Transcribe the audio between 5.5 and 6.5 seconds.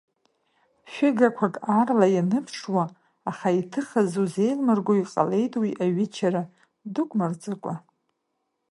уи аҩычара,